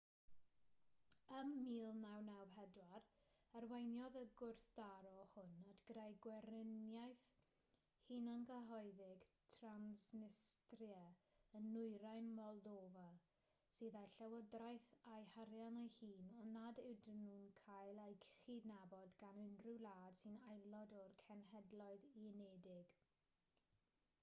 ym 1.39 1.49
1994 1.63 3.09
arweiniodd 3.57 4.15
y 4.21 4.23
gwrthdaro 4.39 5.09
hwn 5.33 5.51
at 5.71 5.83
greu 5.89 6.15
gweriniaeth 6.25 7.27
hunangyhoeddig 8.05 9.27
transnistria 9.57 11.03
yn 11.59 11.69
nwyrain 11.75 12.31
moldofa 12.39 13.05
sydd 13.75 13.99
â'i 14.01 14.09
llywodraeth 14.17 14.89
a'i 15.17 15.29
harian 15.37 15.79
ei 15.85 15.93
hun 16.01 16.33
ond 16.45 16.55
nad 16.59 16.83
yw'n 16.87 17.47
cael 17.63 18.05
ei 18.07 18.19
chydnabod 18.31 19.15
gan 19.23 19.43
unrhyw 19.45 19.79
wlad 19.85 20.23
sy'n 20.25 20.43
aelod 20.55 20.97
o'r 21.03 21.17
cenhedloedd 21.27 22.13
unedig 22.27 22.99